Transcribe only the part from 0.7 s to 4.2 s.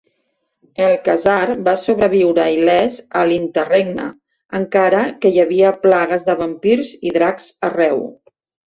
Erlkazar va sobreviure il·lès a l'Interregne,